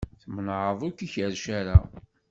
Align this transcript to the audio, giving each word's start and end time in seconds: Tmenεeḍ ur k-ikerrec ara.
Tmenεeḍ 0.21 0.79
ur 0.85 0.93
k-ikerrec 0.93 1.45
ara. 1.59 1.77